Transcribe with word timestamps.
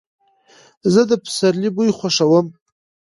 زه 0.93 1.01
د 1.09 1.11
سپرلي 1.35 1.69
بوی 1.75 1.89
خوښوم. 1.97 2.47